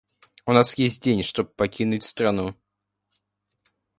[0.47, 2.55] У нас есть день, чтобы покинуть страну.